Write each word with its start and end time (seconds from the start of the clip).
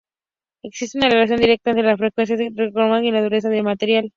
Existe 0.63 0.97
una 0.97 1.09
relación 1.11 1.39
directa 1.39 1.69
entre 1.69 1.85
la 1.85 1.95
frecuencia 1.95 2.35
de 2.35 2.49
resonancia 2.55 3.09
y 3.09 3.11
la 3.11 3.21
dureza 3.21 3.49
del 3.49 3.61
material. 3.61 4.09